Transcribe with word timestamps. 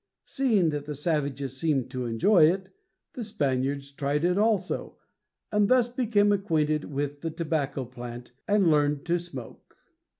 Seeing 0.25 0.69
that 0.69 0.85
the 0.85 0.95
savages 0.95 1.57
seemed 1.59 1.91
to 1.91 2.07
enjoy 2.07 2.45
it, 2.47 2.69
the 3.13 3.23
Spaniards 3.23 3.91
tried 3.91 4.25
it 4.25 4.35
also, 4.35 4.97
and 5.51 5.67
thus 5.67 5.89
became 5.89 6.31
acquainted 6.31 6.85
with 6.85 7.21
the 7.21 7.29
tobacco 7.29 7.85
plant 7.85 8.31
and 8.47 8.71
learned 8.71 9.05
to 9.05 9.19
smoke. 9.19 9.77